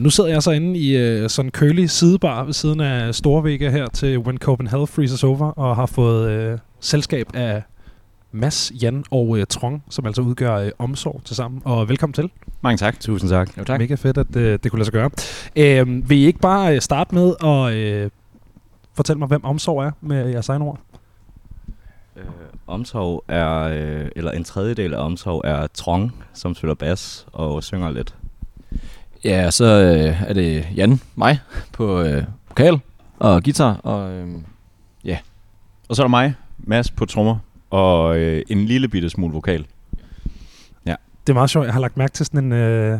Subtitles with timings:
[0.00, 3.70] Nu sidder jeg så inde i øh, sådan en kølig sidebar ved siden af Storvægge
[3.70, 7.62] her til When Copenhagen Freezes Over, og har fået øh, selskab af
[8.32, 11.62] Mads, Jan og øh, Trong, som altså udgør øh, omsorg til sammen.
[11.64, 12.30] Og velkommen til.
[12.60, 13.00] Mange tak.
[13.00, 13.58] Tusind tak.
[13.58, 13.80] Jo, tak.
[13.80, 15.10] Mega fedt, at øh, det kunne lade sig gøre.
[15.56, 18.10] Øh, vil I ikke bare øh, starte med at øh,
[18.94, 20.80] fortælle mig, hvem omsorg er med jeres egen ord?
[22.16, 22.24] Øh,
[22.66, 27.90] omsorg er, øh, eller en tredjedel af omsorg er Trong, som spiller bas og synger
[27.90, 28.14] lidt.
[29.24, 31.38] Ja, så øh, er det Jan, mig,
[31.72, 32.80] på øh, vokal
[33.18, 34.28] og guitar, og øh,
[35.04, 35.18] ja.
[35.88, 37.38] Og så er der mig, Mads på trommer,
[37.70, 39.66] og øh, en lille bitte smule vokal.
[41.26, 41.66] Det er meget sjovt.
[41.66, 42.98] Jeg har lagt mærke til sådan en, øh,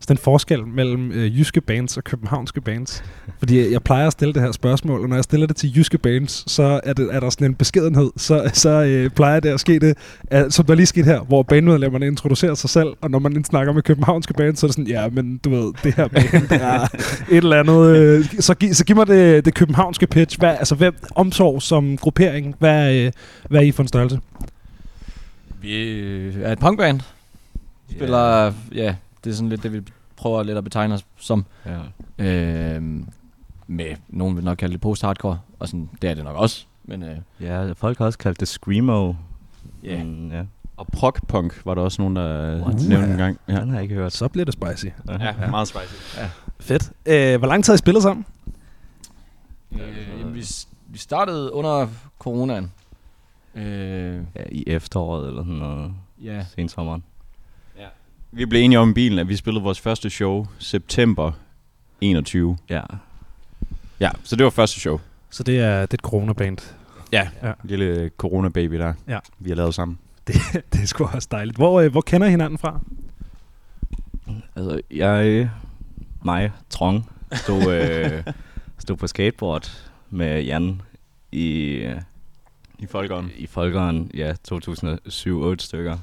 [0.00, 3.04] sådan en forskel mellem øh, jyske bands og københavnske bands.
[3.38, 5.98] Fordi jeg plejer at stille det her spørgsmål, og når jeg stiller det til jyske
[5.98, 8.10] bands, så er, det, er der sådan en beskedenhed.
[8.16, 9.96] Så, så øh, plejer det at ske det,
[10.30, 13.72] at, som der lige skete her, hvor bandmedlemmerne introducerer sig selv, og når man snakker
[13.72, 16.82] med københavnske bands, så er det sådan, ja, men du ved, det her band er
[17.36, 17.96] et eller andet.
[17.96, 20.38] Øh, så, gi, så giv mig det, det københavnske pitch.
[20.38, 22.54] Hvad, altså, hvem omsorg som gruppering?
[22.58, 23.12] Hvad, øh,
[23.48, 24.20] hvad er I for en størrelse?
[25.60, 27.00] Vi er et punkband.
[27.90, 28.52] Spiller, yeah.
[28.74, 29.82] ja, det er sådan lidt det, vi
[30.16, 31.44] prøver lidt at betegne os som.
[31.66, 31.78] Ja.
[32.18, 32.82] Øh,
[33.66, 36.66] med, nogen vil nok kalde det post-hardcore, og sådan, det er det nok også.
[36.84, 39.12] Men øh, ja, folk har også kaldt det Screamo.
[39.84, 40.44] ja, Mm, ja.
[40.76, 42.88] Og prog-punk var der også nogen, der What?
[42.88, 43.38] nævnte en gang.
[43.48, 44.12] Ja, Den har jeg ikke hørt.
[44.12, 44.86] Så bliver det spicy.
[45.20, 46.18] ja meget spicy.
[46.60, 46.92] Fedt.
[47.06, 48.26] Øh, hvor lang tid har I spillet sammen?
[49.72, 49.80] øh,
[50.20, 50.44] jamen, vi,
[50.88, 52.72] vi startede under coronaen.
[53.54, 55.92] Øh, Ja, I efteråret eller sådan noget.
[56.22, 57.02] ja, Sensommeren.
[58.32, 61.32] Vi blev enige om i bilen, at vi spillede vores første show september
[62.00, 62.56] 21.
[62.70, 62.82] Ja.
[64.00, 65.00] Ja, så det var første show.
[65.30, 66.58] Så det er, det er et coronaband.
[67.12, 67.52] Ja, Ja.
[67.64, 69.18] lille corona-baby der, Ja.
[69.38, 69.98] vi har lavet sammen.
[70.72, 71.56] Det er sgu også dejligt.
[71.56, 72.80] Hvor, øh, hvor kender I hinanden fra?
[74.56, 75.50] Altså, jeg,
[76.24, 78.22] mig, Trong, stod, øh,
[78.78, 79.70] stod på skateboard
[80.10, 80.82] med Jan
[81.32, 82.00] i, øh,
[82.78, 83.32] I folkeånden.
[83.36, 85.98] i Folkeren, ja, 2007-8 stykker.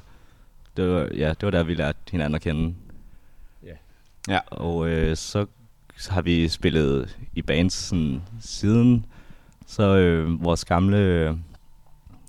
[0.77, 2.75] Det var, ja, det var der, vi lærte hinanden at kende.
[3.63, 3.73] Ja.
[4.27, 4.39] Ja.
[4.47, 5.45] Og øh, så
[6.09, 9.05] har vi spillet i bands sådan, siden.
[9.67, 11.35] Så øh, vores gamle øh,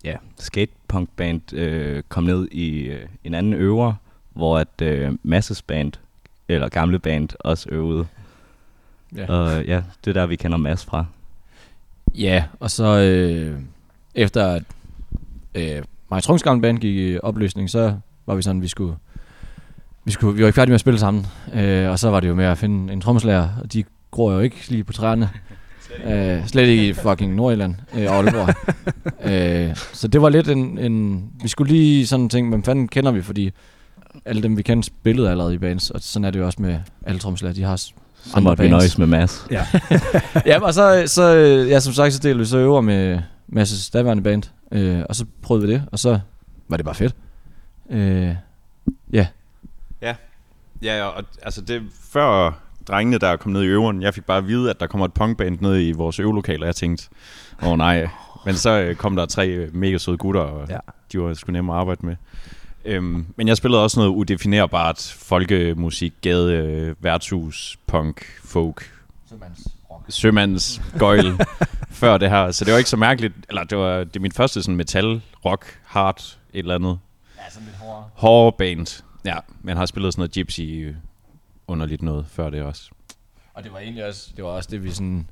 [0.04, 3.94] ja, skatepunk-band øh, kom ned i øh, en anden øver,
[4.32, 5.92] hvor at øh, Masses band,
[6.48, 8.06] eller gamle band, også øvede.
[9.16, 9.32] ja.
[9.32, 11.04] Og ja, det er der, vi kender Mads fra.
[12.14, 13.60] Ja, og så øh,
[14.14, 14.62] efter at
[15.54, 18.94] øh, mig og Trunks gamle band gik i opløsning, så var vi sådan, vi skulle,
[20.04, 21.26] vi, skulle, vi var ikke færdige med at spille sammen.
[21.54, 24.38] Øh, og så var det jo med at finde en trommeslager, og de gror jo
[24.38, 25.31] ikke lige på træerne.
[26.06, 28.54] Øh, slet ikke i fucking Nordjylland øh, og Aalborg.
[29.70, 31.25] øh, så det var lidt en, en...
[31.42, 33.50] Vi skulle lige sådan tænke, hvem fanden kender vi, fordi
[34.25, 36.78] alle dem, vi kender, spillede allerede i bands, og sådan er det jo også med
[37.06, 37.54] alle trommeslager.
[37.54, 37.92] De har Så
[38.34, 38.78] andre måtte vi bands.
[38.81, 39.47] nøjes med Mads.
[39.50, 39.66] Ja.
[40.47, 43.91] ja, og så, så øh, ja, som sagt, så delte vi så øver med Masses
[43.91, 44.42] daværende band,
[44.72, 46.19] øh, og så prøvede vi det, og så
[46.69, 47.15] var det bare fedt.
[47.91, 48.34] Øh,
[50.82, 51.82] Ja, og altså det
[52.12, 55.04] før drengene, der kom ned i øveren, jeg fik bare at vide, at der kommer
[55.04, 57.08] et punkband ned i vores øvelokale, og jeg tænkte,
[57.62, 58.08] åh oh, nej.
[58.44, 60.74] Men så øh, kom der tre øh, mega søde gutter, og Ja.
[60.74, 60.78] ja.
[61.12, 62.16] de var sgu nemme at arbejde med.
[62.84, 68.92] Øhm, men jeg spillede også noget udefinerbart folkemusik, gade, øh, værtshus, punk, folk,
[70.08, 71.41] sømands gøjl
[71.91, 72.50] før det her.
[72.50, 73.34] Så det var ikke så mærkeligt.
[73.48, 76.20] Eller det var det mit første sådan metal, rock, hard,
[76.53, 76.98] et eller andet.
[77.36, 78.04] Ja, sådan lidt hårdere.
[78.14, 79.02] Hårde band.
[79.24, 80.94] Ja, men har spillet sådan noget gypsy øh,
[81.69, 82.91] underligt noget før det også.
[83.54, 85.28] Og det var egentlig også, det var også det, vi sådan,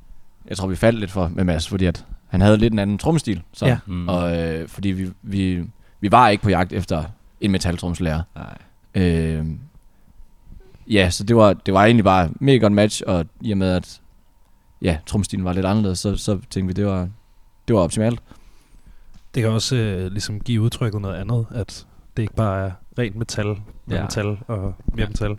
[0.48, 2.98] jeg tror, vi faldt lidt for med Mads, fordi at han havde lidt en anden
[2.98, 3.42] trommestil.
[3.52, 3.78] Så, Ja.
[3.86, 4.08] Mm.
[4.08, 5.64] Og øh, fordi vi, vi,
[6.00, 7.04] vi var ikke på jagt efter
[7.40, 8.22] en metaltromslærer.
[8.34, 8.58] Nej.
[8.94, 9.46] Øh,
[10.90, 13.70] ja, så det var, det var egentlig bare mega godt match, og i og med,
[13.72, 14.00] at
[14.82, 17.08] ja, tromstilen var lidt anderledes, så, så tænkte vi, det var,
[17.68, 18.20] det var optimalt.
[19.34, 21.86] Det kan også øh, ligesom give udtrykket noget andet, at
[22.16, 23.56] det ikke bare er rent metal,
[23.90, 24.02] ja.
[24.02, 25.06] Metal og mere ja.
[25.08, 25.36] Metal.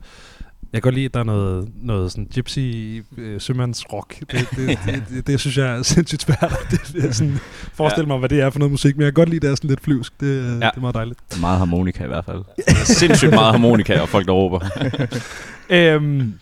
[0.74, 2.60] Jeg kan godt lide, at der er noget, noget sådan gypsy
[3.18, 4.20] øh, sømandsrock.
[4.20, 6.58] Det, det, det, det, det, det, synes jeg er sindssygt svært.
[6.72, 7.38] Det, er sådan,
[7.74, 8.08] forestille ja.
[8.08, 9.56] mig, hvad det er for noget musik, men jeg kan godt lide, at det er
[9.56, 10.20] sådan lidt flyvsk.
[10.20, 10.56] Det, ja.
[10.56, 11.40] det er meget dejligt.
[11.42, 12.44] Meget harmonika i hvert fald.
[13.00, 14.60] Sindssygt meget harmonika og folk, der råber.
[15.70, 16.34] Øhm,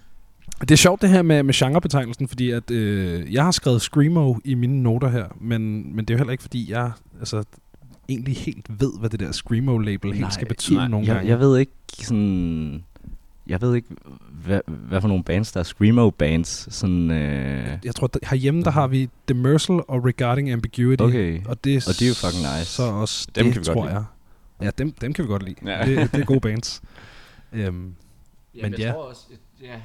[0.62, 4.36] det er sjovt det her med, med genrebetegnelsen, fordi at, øh, jeg har skrevet Screamo
[4.46, 5.62] i mine noter her, men,
[5.96, 7.44] men det er jo heller ikke, fordi jeg altså,
[8.10, 11.30] egentlig helt ved, hvad det der Screamo-label helt skal betyde nej, nogle jeg, gange.
[11.30, 12.84] Jeg ved ikke sådan...
[13.48, 13.88] Jeg ved ikke,
[14.46, 16.74] hvad, hvad for nogle bands der er Screamo bands.
[16.76, 21.04] Sådan, øh, jeg tror, der, herhjemme der har vi Demersal og Regarding Ambiguity.
[21.04, 21.42] okay.
[21.46, 22.66] Og det, er Og de er jo fucking nice.
[22.66, 23.96] Så også Dem det, kan vi godt tror lide.
[23.96, 24.06] jeg.
[24.62, 25.56] Ja, dem, dem kan vi godt lide.
[25.66, 25.86] Ja.
[25.86, 26.82] Det, det er gode bands.
[27.54, 27.96] Øhm, Men
[28.72, 28.92] jeg ja.
[28.92, 29.22] tror også,
[29.62, 29.76] ja,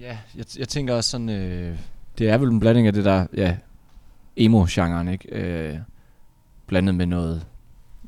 [0.00, 1.78] Ja, jeg, jeg tænker også sådan, øh,
[2.18, 3.56] det er vel en blanding af det der, ja,
[4.36, 5.28] emo-genren, ikke?
[5.32, 5.78] Øh,
[6.66, 7.46] blandet med noget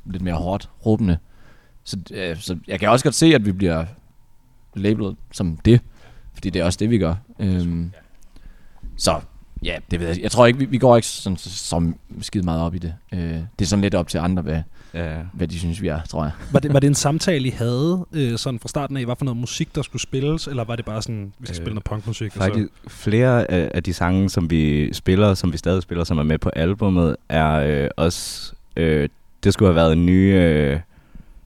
[0.07, 1.19] lidt mere hårdt råbende.
[1.85, 3.85] Så, øh, så jeg kan også godt se, at vi bliver
[4.75, 5.81] labelet som det,
[6.35, 7.15] fordi det er også det, vi gør.
[7.39, 7.93] Øhm,
[8.97, 9.21] så
[9.65, 10.23] ja, det ved jeg.
[10.23, 12.95] Jeg tror ikke, vi, vi går ikke sådan, så, så skide meget op i det.
[13.13, 14.63] Øh, det er sådan lidt op til andre, hvad,
[14.95, 15.17] Ja.
[15.33, 16.33] hvad de synes, vi er, tror jeg.
[16.53, 19.05] Var det, var det en samtale, I havde øh, sådan fra starten af?
[19.05, 20.47] Hvad for noget musik, der skulle spilles?
[20.47, 22.37] Eller var det bare sådan, vi skal Øh, spille noget punkmusik?
[22.37, 26.19] og Faktisk flere af, af de sange, som vi spiller, som vi stadig spiller, som
[26.19, 28.53] er med på albummet, er øh, også...
[28.77, 29.09] Øh,
[29.45, 30.81] det skulle have været en ny øh,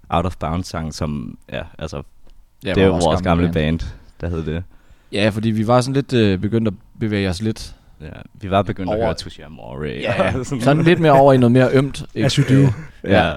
[0.09, 1.39] Out of Bounds sang, som...
[1.53, 2.03] Ja, altså,
[2.65, 3.81] Ja, det er jo vores gamle band,
[4.21, 4.63] der hed det.
[5.13, 8.63] Ja, fordi vi var sådan lidt øh, begyndt at bevæge os lidt Ja, vi var
[8.63, 9.89] begyndt Over- at høre Touche Amore.
[9.89, 12.05] Ja, sådan lidt mere over i noget mere ømt.
[12.15, 12.69] as you do.
[13.05, 13.33] ja.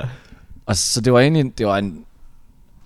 [0.66, 2.06] Og så det var egentlig, det var en,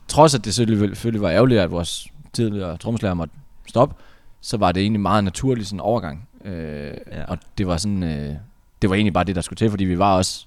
[0.08, 3.34] trods at det selvfølgelig, var ærgerligt, at vores tidligere trommeslager måtte
[3.68, 3.96] stoppe,
[4.42, 6.28] så var det egentlig meget naturlig sådan overgang.
[6.46, 7.24] Øh, Ja.
[7.28, 8.36] Og det var sådan, øh,
[8.82, 10.46] det var egentlig bare det, der skulle til, fordi vi var også,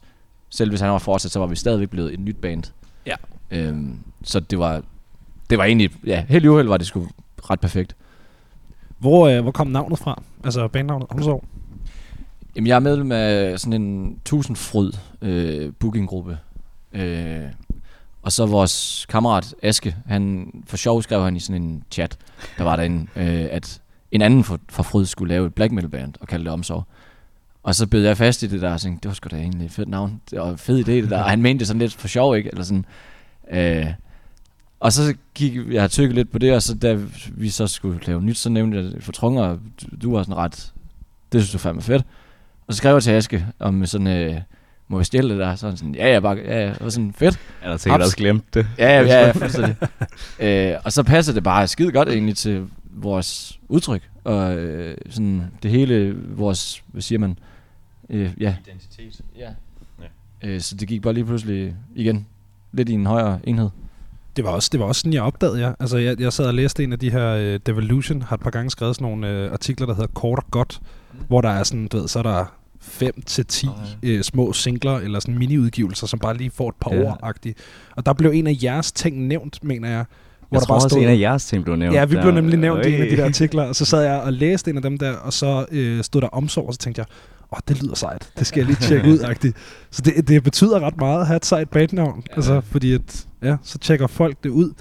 [0.51, 2.63] selv hvis han var fortsat, så var vi stadigvæk blevet et nyt band.
[3.07, 3.15] Ja.
[3.51, 4.83] Øhm, så det var,
[5.51, 7.09] det var egentlig, ja, helt i uheld var det sgu
[7.51, 7.97] ret perfekt.
[8.99, 10.23] Hvor, øh, hvor kom navnet fra?
[10.45, 11.09] Altså bandnavnet?
[11.19, 11.41] Du så?
[12.57, 14.93] Jamen, jeg er medlem af sådan en tusindfryd
[15.23, 16.39] øh, bookinggruppe.
[16.93, 17.45] Øh,
[18.23, 22.19] og så vores kammerat Aske, han for sjov skrev han i sådan en chat,
[22.59, 23.81] der var derinde, øh, at
[24.11, 26.85] en anden fra, fra Fryd skulle lave et black metal band og kalde det Omsorg.
[27.69, 29.67] Og så bed jeg fast i det der og tænkte, det var sgu da egentlig
[29.67, 30.21] et fedt navn.
[30.31, 31.23] Det var en fed idé det der.
[31.23, 32.51] Og han mente det sådan lidt for sjov, ikke?
[32.51, 32.85] Eller sådan,
[33.53, 33.87] øh,
[34.81, 36.99] og så gik jeg har tykket lidt på det, og så da
[37.33, 39.59] vi så skulle lave nyt, så nævnte jeg for Trunger, og
[40.03, 40.73] du, var sådan ret,
[41.33, 42.05] det synes du fandme fedt.
[42.67, 44.41] Og så skrev jeg til Aske om sådan, øh,
[44.89, 45.57] må jeg stjæle det der?
[45.57, 47.39] Så sådan, ja, ja, bare, ja, ja, og sådan fedt.
[47.61, 48.67] Har sikkert Abs- også glemt det.
[48.79, 49.77] Ja, ja, ja, ja fuldstændig.
[50.41, 55.43] øh, og så passer det bare skide godt egentlig til vores udtryk, og øh, sådan
[55.63, 57.39] det hele vores, hvad siger man,
[58.11, 58.57] øh, ja.
[58.67, 59.21] Identitet.
[59.37, 59.51] ja.
[60.01, 60.49] Ja.
[60.49, 62.27] Øh, så det gik bare lige pludselig igen
[62.73, 63.71] lidt i en højere enhed.
[64.37, 65.75] Det var også, det var også sådan, jeg opdagede jer.
[65.81, 68.51] Altså, jeg, jeg sad og læste en af de her uh, Devolution, har et par
[68.51, 70.81] gange skrevet sådan nogle uh, artikler, der hedder Kort og Godt,
[71.13, 71.19] mm.
[71.29, 72.45] hvor der er sådan, du ved, så er der
[72.81, 73.73] 5 til 10 Nå,
[74.15, 77.01] uh, små singler, eller sådan mini-udgivelser, som bare lige får et par Ja.
[77.01, 77.11] ja.
[77.11, 77.53] ord -agtigt.
[77.97, 80.05] Og der blev en af jeres ting nævnt, mener jeg.
[80.51, 81.95] Jeg der tror bare også, stod, en af jeres ting blev nævnt.
[81.95, 82.31] Ja, vi blev der.
[82.31, 84.77] nemlig nævnt i en af de der artikler, og så sad jeg og læste en
[84.77, 87.07] af dem der, og så øh, stod der omsorg, og så tænkte jeg,
[87.43, 89.53] åh, oh, det lyder sejt, det skal jeg lige tjekke ud -agtigt.
[89.91, 92.35] Så det, det betyder ret meget at have et sejt bandnavn, ja.
[92.37, 94.73] altså, fordi at, ja, så tjekker folk det ud.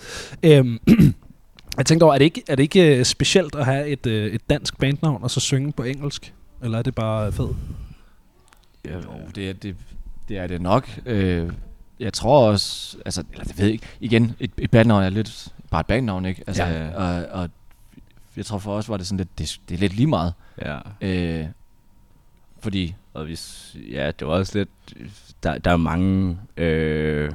[0.44, 0.80] Øhm,
[1.78, 4.34] jeg tænkte over, er det ikke, er det ikke øh, specielt at have et, øh,
[4.34, 6.34] et dansk bandnavn, og så synge på engelsk?
[6.64, 7.56] Eller er det bare fedt?
[8.94, 9.00] Jo,
[9.36, 9.76] det er det,
[10.30, 10.90] det, er det nok.
[11.06, 11.50] Øh,
[12.00, 15.48] jeg tror også, altså, eller det ved jeg ikke, igen, et, et bandnavn er lidt
[15.72, 16.44] bare et bandnavn, ikke?
[16.48, 16.90] Altså, Ja.
[16.96, 17.50] og, og
[18.38, 20.34] jeg tror for os var det sådan lidt, det, det er lidt lige meget.
[20.62, 20.78] Ja.
[21.02, 21.46] Øh,
[22.60, 24.70] fordi, Og hvis, ja, det var også lidt,
[25.44, 27.32] der, der er mange, øh,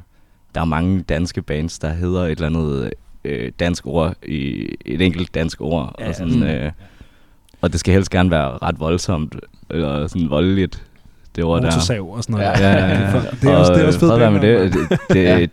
[0.55, 2.93] der er mange danske bands, der hedder et eller andet
[3.25, 6.43] øh, dansk ord, i et enkelt dansk ord, Ja, og sådan, mm.
[6.43, 6.73] øh,
[7.61, 9.37] og det skal helst gerne være ret voldsomt,
[9.71, 10.85] eller sådan voldeligt,
[11.37, 11.67] det ord der.
[11.71, 12.47] Motorsav og sådan noget.
[12.47, 13.21] Ja, Ja, ja, ja.
[13.43, 14.73] Det er også, det er også Og fedt med det.
[14.73, 15.47] det, det Ja.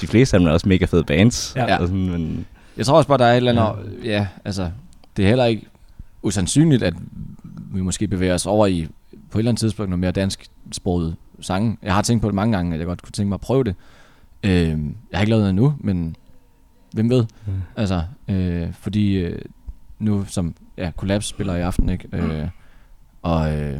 [0.00, 1.52] De fleste af dem er også mega fede bands.
[1.56, 1.76] Ja.
[1.76, 4.70] Og sådan, men, jeg tror også bare, der er et eller andet, ja, ja altså,
[5.16, 5.66] det er heller ikke
[6.22, 6.94] usandsynligt, at
[7.74, 8.88] vi måske bevæger os over i,
[9.30, 11.76] på et eller andet tidspunkt, noget mere dansk sproget sange.
[11.82, 13.64] Jeg har tænkt på det mange gange, at jeg godt kunne tænke mig at prøve
[13.64, 13.74] det.
[14.44, 14.78] Øh, jeg
[15.14, 16.16] har ikke lavet det endnu, men
[16.92, 17.24] hvem ved?
[17.46, 17.52] Mm.
[17.76, 19.38] Altså, øh, fordi øh,
[19.98, 22.08] nu som ja, Collapse spiller i aften, ikke?
[22.12, 22.48] Øh,
[23.22, 23.78] og øh,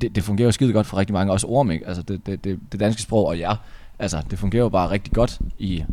[0.00, 1.86] det, det fungerer jo skide godt for rigtig mange, også Orm, ikke?
[1.86, 3.52] Altså det, det, det, det danske sprog, og ja,
[3.98, 5.84] altså det fungerer jo bare rigtig godt i,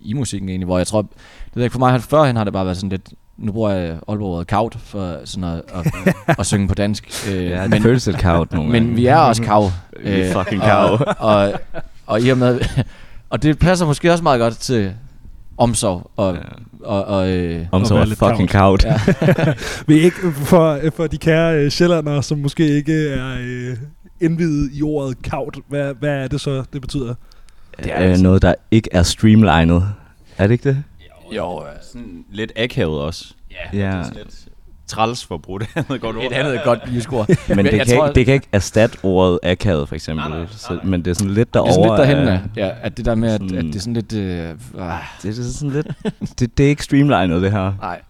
[0.00, 1.10] i musikken egentlig, hvor jeg tror, det
[1.54, 3.98] ved jeg ikke, for mig førhen har det bare været sådan lidt, nu bruger jeg
[4.08, 7.28] Aalborg kaut for sådan at, at, at synge på dansk.
[7.30, 9.70] Øh, ja, det men, føles lidt kavt nogle men vi er også kav.
[10.04, 11.14] Vi er fucking og, kav.
[11.18, 11.52] og,
[12.06, 12.60] og, i og med,
[13.30, 14.94] og det passer måske også meget godt til
[15.60, 16.40] omsorg og, Ja.
[16.84, 18.84] og, og, øh, Om så være er lidt fucking kavt.
[18.84, 19.00] Ja.
[19.86, 23.76] Vi ikke for, for de kære øh, sjællandere, som måske ikke er øh,
[24.20, 25.58] indvidet i ordet kaut.
[25.68, 27.14] Hvad, hvad er det så, det betyder?
[27.84, 29.88] Det er noget, der ikke er streamlinet.
[30.38, 30.84] Er det ikke det?
[31.36, 31.62] jo,
[31.92, 33.34] Sådan lidt akavet også.
[33.50, 33.78] ja.
[33.78, 33.86] Ja.
[33.86, 34.48] Det er sådan lidt
[34.90, 36.24] træls for at bruge det andet godt ord.
[36.24, 37.28] Et andet godt jysk ord.
[37.56, 40.28] Men det jeg kan, tror- ikke, det kan ikke erstatte ordet akavet, for eksempel.
[40.28, 40.84] Nej, nej, så, nej.
[40.84, 41.96] men det er sådan lidt Det er derovre.
[41.98, 44.12] sådan lidt derhen af- ja, at det der med, at, at det er sådan lidt...
[44.12, 45.86] Øh, ah, Det er sådan lidt...
[46.40, 47.72] det, det er ikke streamlinet, det her.
[47.80, 48.00] nej.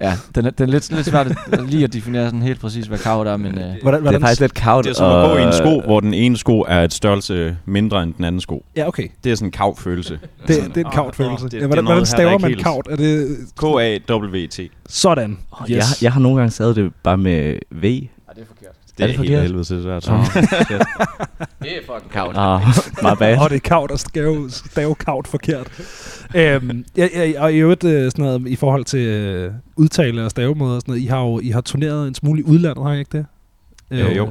[0.00, 1.36] Ja, den er, den er lidt, lidt svært at,
[1.70, 3.46] lige at definere sådan helt præcis, hvad kav er, men...
[3.46, 4.84] Øh, Hvordan, Det er hvordan, faktisk lidt kavt.
[4.84, 7.56] Det er som at gå i en sko, hvor den ene sko er et størrelse
[7.66, 8.64] mindre end den anden sko.
[8.76, 9.08] Ja, okay.
[9.24, 10.18] Det er sådan en kav-følelse.
[10.46, 11.44] Det, det er en kavt følelse.
[11.44, 12.86] det- Ja, det er hvordan, hvordan staver man kavt?
[12.90, 14.60] Er det K-A-W-T.
[14.88, 15.38] sådan?
[15.62, 15.70] Yes.
[15.70, 17.84] Jeg, jeg har nogle gange stadig det bare med V.
[18.98, 20.08] det er Er er, det helt helvede til svært.
[20.12, 20.18] Åh,
[21.62, 22.32] Det er fucking kav.
[22.36, 22.60] oh,
[23.02, 23.38] my bad.
[23.38, 25.68] Oh, det er kavt at stave, stave kavt forkert.
[26.34, 30.30] øhm, ja, ja, og i øvrigt øh, sådan noget, i forhold til øh, udtale og
[30.30, 32.92] stavemåder og sådan noget, I har jo I har turneret en smule i udlandet, har
[32.92, 33.26] I ikke det?
[33.90, 34.28] Øh, jo.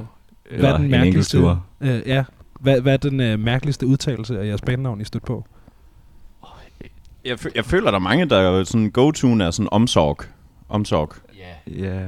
[0.60, 1.38] Hvad er den mærkeligste,
[1.82, 2.24] øh, ja,
[2.60, 5.46] hvad, hvad er den øh, mærkeligste udtalelse af jeres bandnavn, I stødt på?
[7.26, 10.18] Jeg, jeg føler, der er mange, der er sådan go-to er sådan omsorg.
[10.70, 11.10] Omsorg.
[11.38, 12.00] Ja, Ja.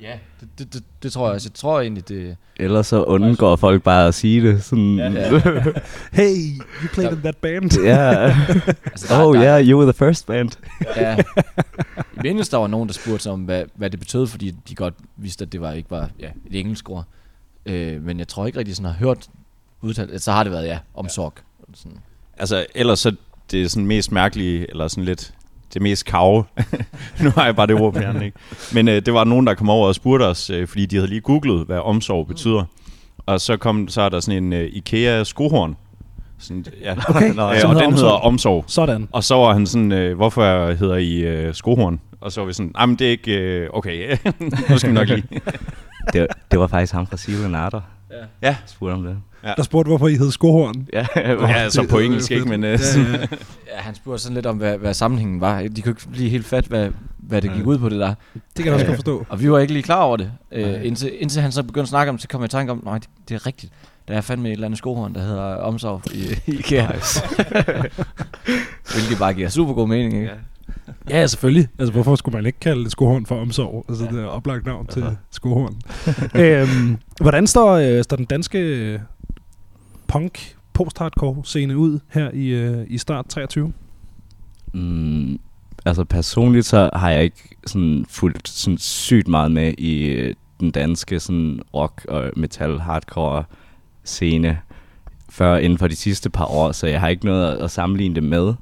[0.00, 0.18] Ja.
[0.40, 1.48] Det, det, det, det, tror jeg også.
[1.48, 2.36] Jeg tror egentlig, det...
[2.56, 4.64] Ellers så undgår folk bare at sige det.
[4.64, 5.40] Sådan, Ja.
[6.12, 6.36] Hey,
[6.82, 7.82] you played in that band.
[7.84, 8.36] ja.
[8.84, 10.50] Altså, oh yeah, you were the first band.
[10.96, 11.08] Ja.
[11.08, 11.24] Jeg
[12.22, 14.94] mindes, der var nogen, der spurgte sig om, hvad, hvad det betød, fordi de godt
[15.16, 17.04] vidste, at det var ikke var ja, et engelsk ord.
[17.66, 19.26] Øh, men jeg tror ikke rigtig, sådan har hørt
[19.80, 20.22] udtalt.
[20.22, 21.34] Så har det været, ja, omsorg.
[21.74, 21.98] Sådan.
[22.38, 23.16] Altså, ellers så
[23.50, 25.34] det er sådan mest mærkelige, eller sådan lidt
[25.74, 26.44] det mest kave.
[27.24, 28.38] nu har jeg bare det ord på hjernen, ikke?
[28.74, 31.08] Men øh, det var nogen, der kom over og spurgte os, øh, fordi de havde
[31.08, 32.64] lige googlet, hvad omsorg betyder.
[33.26, 35.76] Og så kom så er der sådan en øh, IKEA skohorn.
[36.38, 36.94] Sådan, ja.
[37.08, 38.22] Okay, som og hedder den hedder omsorg.
[38.22, 38.64] omsorg.
[38.66, 39.08] Sådan.
[39.12, 42.00] Og så var han sådan, øh, hvorfor hedder I øh, skohorn?
[42.20, 44.16] Og så var vi sådan, jamen det er ikke, øh, okay,
[44.70, 45.22] nu skal vi nok lige.
[46.12, 47.80] Det, det var faktisk ham fra Silent Arter.
[48.10, 48.48] Ja.
[48.48, 48.56] Ja.
[48.66, 49.16] Spurgte om det.
[49.56, 50.86] Der spurgte, hvorfor I hed Skohorn.
[50.92, 51.06] Ja,
[51.48, 52.48] Ja, så det- på engelsk, ikke?
[52.48, 53.18] Men, øh, Ja, ja.
[53.18, 53.26] Ja,
[53.76, 55.62] han spurgte sådan lidt om, hvad, hvad sammenhængen var.
[55.76, 58.14] De kunne ikke blive helt fat, hvad, hvad det gik ud på det der.
[58.34, 59.26] Det kan jeg også godt forstå.
[59.28, 60.30] Og vi var ikke lige klar over det.
[60.52, 62.72] Øh, indtil, indtil han så begyndte at snakke om det, så kom jeg i tanke
[62.72, 63.72] om, nej, det, det er rigtigt.
[64.08, 66.86] Der er fandme et eller andet skohorn, der hedder omsorg i, IKEA.
[68.94, 70.30] Hvilket bare giver super god mening, ikke?
[71.10, 71.68] Ja, selvfølgelig.
[71.78, 73.84] Altså, hvorfor skulle man ikke kalde det skohorn for omsorg?
[73.88, 75.76] Altså, det er oplagt navn til skohorn.
[76.34, 78.98] øhm, hvordan står, øh, står den danske øh,
[80.08, 83.72] punk post-hardcore scene ud her i, øh, i start 23?
[84.72, 85.40] Mm,
[85.84, 90.70] altså personligt så har jeg ikke sådan fulgt sådan sygt meget med i øh, den
[90.70, 93.44] danske sådan rock og metal hardcore
[94.04, 94.58] scene
[95.28, 98.14] før inden for de sidste par år, så jeg har ikke noget at, at sammenligne
[98.14, 98.54] det med.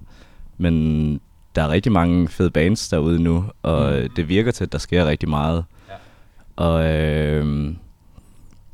[0.58, 1.20] Men
[1.54, 4.08] der er rigtig mange fede bands derude nu, og mm.
[4.16, 5.64] det virker til, at der sker rigtig meget.
[5.88, 5.94] Ja.
[6.56, 7.74] Og øh,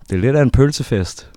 [0.08, 1.31] det er lidt af en pølsefest.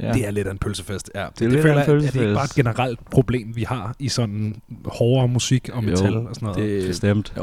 [0.00, 0.12] Ja.
[0.12, 1.26] Det er lidt af en pølsefest, ja.
[1.38, 2.34] Det, det af føler, en jeg, er det ikke pølsefest.
[2.34, 6.46] bare et generelt problem, vi har i sådan hårdere musik og metal Jo, og sådan
[6.46, 6.80] noget?
[6.80, 7.34] det, Bestemt.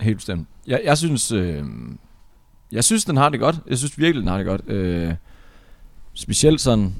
[0.00, 0.48] Helt bestemt.
[0.66, 1.64] Jeg, jeg synes, øh,
[2.72, 3.60] jeg synes, den har det godt.
[3.68, 4.62] Jeg synes virkelig, den har det godt.
[4.66, 5.14] Øh,
[6.14, 6.94] specielt sådan,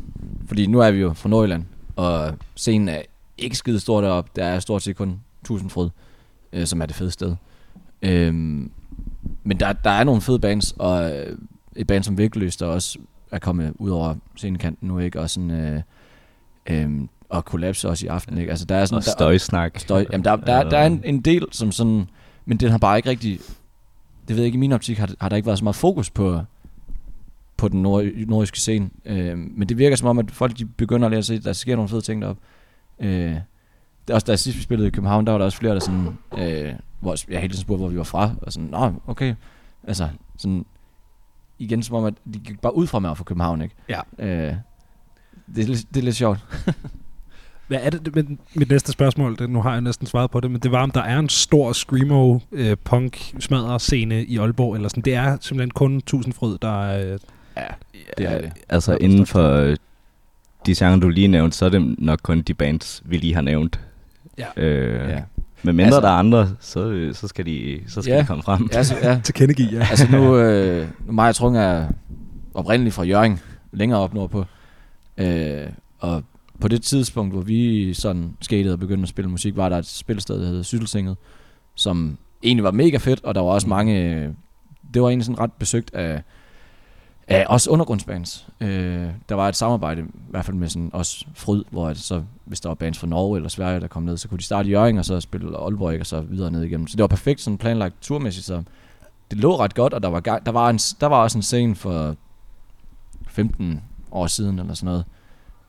[0.49, 1.65] fordi nu er vi jo fra Nordjylland,
[1.97, 3.03] og scenen er
[3.39, 4.31] ikke skide stor deroppe.
[4.37, 5.89] Der er stort set kun Tusindfryd,
[6.53, 7.37] øh, som er det fede sted.
[8.03, 8.35] Øh,
[9.45, 11.13] men der, der er nogle fede bands, og
[11.77, 12.99] et band som Vægtløs, der også
[13.31, 15.21] er kommet ud over scenekanten nu, ikke?
[15.21, 15.51] Og sådan...
[15.51, 15.83] Øh,
[16.67, 18.51] øh, og kollapse også i aften, ikke?
[18.51, 19.79] Altså, der er sådan, Og der, støjsnak.
[19.79, 20.07] Støj.
[20.13, 22.09] Jamen, der, der, der er en, en del, som sådan...
[22.45, 23.39] Men den har bare ikke rigtig...
[24.29, 26.11] Det ved jeg ikke, i min optik har, har der ikke været så meget fokus
[26.11, 26.41] på,
[27.57, 28.91] på den nord, nordiske scene.
[29.05, 31.53] Øh, men det virker som om, at folk de begynder at at se, at der
[31.53, 32.43] sker nogle fede ting deroppe.
[33.01, 33.37] Øh,
[34.09, 36.19] det også da sidst vi spillede i København, der var der også flere, der sådan...
[36.39, 38.31] Øh, hvor jeg hele tiden spurgte, hvor vi var fra.
[38.43, 39.35] Og sådan, nå, okay.
[39.87, 40.65] Altså, sådan...
[41.59, 43.75] Igen som om, at de gik bare ud fra mig fra København, ikke?
[43.89, 44.01] Ja.
[44.19, 44.55] Øh,
[45.55, 46.39] det, er, lidt- det er lidt sjovt.
[47.69, 50.51] Hvad er det, men mit næste spørgsmål, det, nu har jeg næsten svaret på det,
[50.51, 54.75] men det var, om der er en stor screamo øh, punk smadrer scene i Aalborg,
[54.75, 55.03] eller sådan.
[55.03, 57.13] Det er simpelthen kun Tusindfryd, der er...
[57.13, 57.19] Øh,
[57.57, 57.67] Ja,
[58.19, 58.53] det er det.
[58.69, 59.77] Altså Ja, inden for øh,
[60.67, 63.41] de sange, du lige nævnte, så er det nok kun de bands, vi lige har
[63.43, 63.81] nævnt.
[64.39, 64.47] Ja.
[64.63, 65.23] Øh, Ja.
[65.63, 68.21] Men mindre Altså- altså, der er andre, så, øh, så skal de, så skal Ja.
[68.21, 68.69] de komme frem.
[68.73, 69.21] Ja, så, ja.
[69.25, 69.87] til kendegive, ja.
[69.91, 71.89] altså nu, øh, nu mig og Trung er
[72.55, 73.41] oprindeligt fra Jørgen,
[73.73, 74.45] længere op nordpå.
[75.19, 75.67] Øh,
[75.99, 76.23] og
[76.61, 79.87] på det tidspunkt, hvor vi sådan skatede og begyndte at spille musik, var der et
[79.87, 81.17] spilsted, der hedder Syttelsinget,
[81.75, 84.29] som egentlig var mega fedt, og der var også mange, øh,
[84.95, 86.23] det var egentlig sådan ret besøgt af,
[87.29, 88.49] af også undergrundsbands.
[88.61, 92.23] Øh, der var et samarbejde, i hvert fald med sådan også Fryd, hvor at så,
[92.45, 94.69] hvis der var bands fra Norge eller Sverige, der kom ned, så kunne de starte
[94.69, 96.87] i Jørgen, og så spille Aalborg, ikke, og så videre ned igennem.
[96.87, 98.63] Så det var perfekt sådan planlagt turmæssigt, så
[99.31, 101.43] det lå ret godt, og der var, gang, der var, en, der var også en
[101.43, 102.17] scene for
[103.29, 105.05] 15 år siden, eller sådan noget.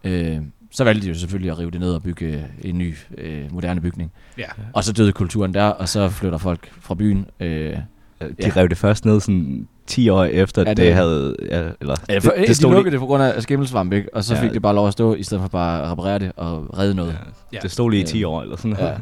[0.03, 2.95] Øh, så valgte de jo selvfølgelig at rive det ned og bygge øh, en ny,
[3.17, 4.11] øh, moderne bygning.
[4.37, 4.45] ja.
[4.73, 7.25] Og så døde kulturen der, og så flytter folk fra byen.
[7.39, 7.77] Øh,
[8.21, 8.51] De Ja.
[8.55, 11.35] rev det først ned sådan 10 år efter, Ja, ja, det- det, havde...
[11.51, 13.93] Ja, eller, Ja, for, det, det de stod lukkede lige, det på grund af skimmelsvamp,
[13.93, 14.15] ikke?
[14.15, 14.41] Og så Ja.
[14.43, 16.93] fik det bare lov at stå, i stedet for bare at reparere det og redde
[16.95, 17.17] noget.
[17.53, 17.57] Ja.
[17.61, 18.87] det stod lige i Øh, 10 år eller sådan noget.
[18.87, 18.95] Ja.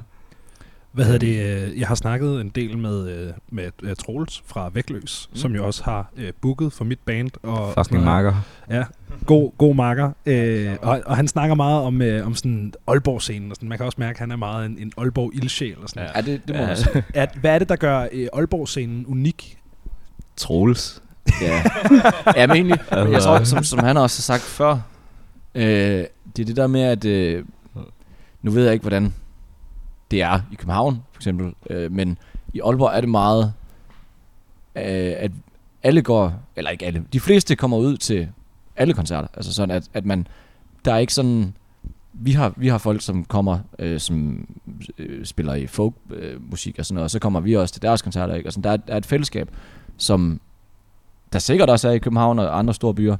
[0.91, 1.67] Hvad hedder det?
[1.71, 5.37] øh, Jeg har snakket en del med, øh, med øh, Troels fra Vægtløs, mm.
[5.37, 7.29] som jo også har øh, booket for mit band.
[7.43, 8.33] Og, Fucking marker.
[8.69, 8.83] Ja,
[9.25, 10.11] god, god marker.
[10.25, 13.49] Øh, og, og han snakker meget om, øh, om sådan Aalborg-scenen.
[13.51, 13.69] Og sådan.
[13.69, 15.75] Man kan også mærke, at han er meget en, en Aalborg-ildsjæl.
[15.83, 16.09] Og sådan.
[16.15, 16.67] Ja, det, det må Ja.
[16.67, 17.03] man sige.
[17.13, 19.57] At, hvad er det, der gør øh, Aalborg-scenen unik?
[20.37, 21.01] Troels.
[21.41, 21.63] Ja,
[22.35, 22.79] ja men egentlig,
[23.13, 24.79] jeg tror, som, som han også har sagt før,
[25.55, 27.45] øh, det er det der med, at øh,
[28.41, 29.13] nu ved jeg ikke, hvordan
[30.11, 32.17] det er i København, for eksempel, øh, men
[32.53, 33.53] i Aalborg er det meget,
[34.75, 35.31] øh, at
[35.83, 38.29] alle går, eller ikke alle, de fleste kommer ud til
[38.75, 40.27] alle koncerter, altså sådan, at, at man,
[40.85, 41.53] der er ikke sådan,
[42.13, 44.47] vi har, vi har folk, som kommer, øh, som
[44.97, 47.81] øh, spiller i folkmusik øh, musik og sådan noget, og så kommer vi også til
[47.81, 48.49] deres koncerter, ikke?
[48.49, 49.49] Og sådan, der, er, der er et fællesskab,
[49.97, 50.39] som
[51.33, 53.17] der sikkert også er i København og andre store byer,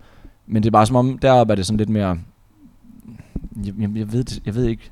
[0.48, 2.18] men det er bare som om, deroppe er det sådan lidt mere,
[3.66, 4.92] jeg, jeg, jeg, ved, jeg ved ikke,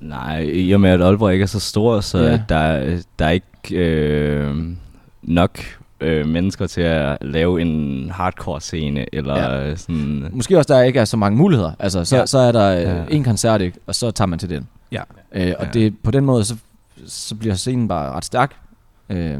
[0.00, 2.42] Nej, i og med at Aalborg ikke er så stor, så Ja.
[2.48, 4.56] der, er- der er ikke øh,
[5.22, 5.58] nok
[6.00, 9.36] øh, mennesker til at lave en hardcore scene, eller
[9.66, 9.76] Ja.
[9.76, 10.28] sådan...
[10.32, 11.72] Måske også, der ikke er så mange muligheder.
[11.78, 12.20] Altså, så, ja.
[12.20, 12.26] Ja.
[12.26, 13.04] så er der øh, Ja.
[13.16, 13.78] en koncert, ikke?
[13.86, 14.68] og så tager man til den.
[14.92, 15.02] Ja.
[15.32, 15.70] Øh, og Ja.
[15.72, 16.56] det, på den måde, så,
[17.06, 18.56] så bliver scenen bare ret stærk.
[19.10, 19.38] Øh,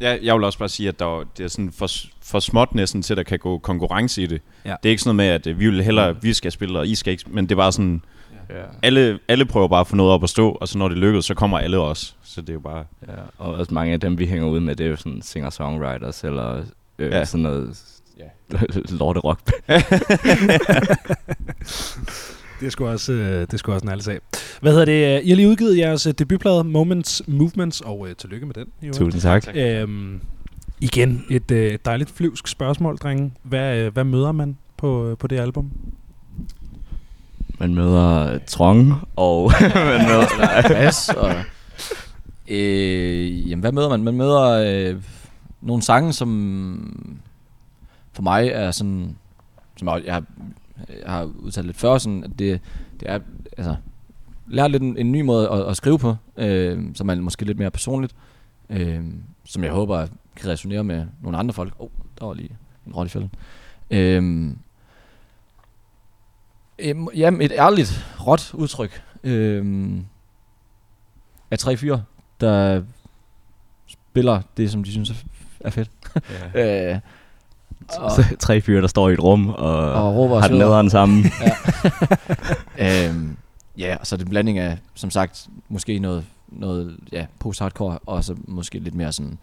[0.00, 1.88] Ja, jeg vil også bare sige, at der, er- det er sådan for,
[2.22, 4.40] for småt næsten til, at der kan gå konkurrence i det.
[4.64, 4.74] Ja.
[4.82, 6.86] Det er ikke sådan noget med, at øh, vi vil hellere, vi skal spille, og
[6.86, 8.02] I skal ikke, men det er bare sådan,
[8.50, 8.54] Ja.
[8.82, 11.24] alle, alle prøver bare at få noget op at stå, og så når det lykkes,
[11.24, 12.12] så kommer alle også.
[12.24, 12.84] Så det er jo bare...
[13.08, 16.24] Ja, og også mange af dem, vi hænger ud med, det er jo sådan singer-songwriters,
[16.24, 16.62] eller
[16.98, 17.24] øh, ja.
[17.24, 17.76] sådan noget
[18.18, 18.24] Ja.
[18.98, 19.40] lorte rock.
[22.60, 24.20] Det skulle også, øh, det skulle også en ærlig sag.
[24.60, 25.22] Hvad hedder det?
[25.24, 28.66] I har lige udgivet jeres øh, debutplade Moments Movements, og øh, tillykke med den.
[28.82, 28.98] øvrigt.
[28.98, 29.46] Tusind tak.
[29.54, 30.20] Øhm,
[30.80, 33.32] igen, et øh, dejligt flyvsk spørgsmål, drenge.
[33.42, 35.70] Hvad, øh, hvad møder man på, øh, på det album?
[37.58, 40.26] Man møder Trong, og man møder...
[40.68, 41.34] bas, og,
[42.48, 44.02] øh, jamen, hvad møder man?
[44.04, 45.02] Man møder øh,
[45.60, 47.16] nogle sange, som
[48.12, 49.16] for mig er sådan,
[49.76, 50.22] som jeg, jeg, har,
[50.88, 52.60] jeg har udtalt lidt før, sådan, at det,
[53.00, 53.18] det er,
[53.56, 53.76] altså,
[54.46, 57.58] lære lidt en, en ny måde at, at skrive på, øh, som er måske lidt
[57.58, 58.14] mere personligt,
[58.70, 59.00] øh,
[59.44, 61.74] som jeg håber kan resonere med nogle andre folk.
[61.78, 63.30] Åh, oh, der var lige en rolle i fælden.
[63.90, 64.52] Øh,
[67.16, 70.06] jamen, et ærligt, råt udtryk øhm,
[71.50, 72.02] af tre fyre,
[72.40, 72.82] der
[73.86, 75.14] spiller det, som de synes er
[75.66, 75.90] er fedt.
[76.54, 76.92] Ja.
[76.94, 77.00] Øh,
[77.98, 81.24] og, Tre fyre, der står i et rum, og, og råber har den nederen sammen.
[82.78, 83.36] øhm,
[83.78, 88.24] ja, så er det en blanding af, som sagt, måske noget, noget ja, post-hardcore, og
[88.24, 89.38] så måske lidt mere sådan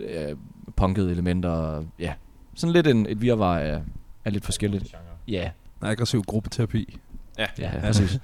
[0.00, 0.36] øh,
[0.76, 1.82] punkede elementer.
[1.98, 2.12] Ja,
[2.54, 3.80] sådan lidt en, et virvar af,
[4.24, 4.96] af lidt forskelligt.
[5.28, 5.50] Ja,
[5.82, 6.98] Aggressiv gruppeterapi.
[7.38, 7.46] Ja.
[7.58, 8.18] ja, præcis.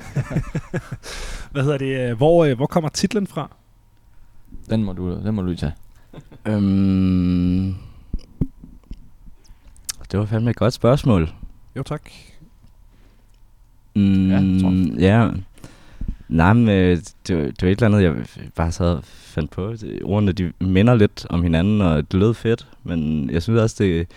[1.53, 2.11] Hvad hedder det?
[2.11, 3.51] øh, Hvor, øh, hvor kommer titlen fra?
[4.71, 5.73] Den må du, den må du lige tage.
[6.47, 7.75] øhm,
[10.17, 11.31] det var fandme et godt spørgsmål.
[11.77, 12.11] Jo, tak.
[13.95, 15.31] Mm, Ja, tror Ja.
[16.29, 19.51] Nej, men øh, det, var- det var et eller andet, jeg bare sad og fandt
[19.51, 19.75] på.
[20.05, 22.69] Ordene, de minder lidt om hinanden, og det lød fedt.
[22.83, 24.09] Men jeg synes også, det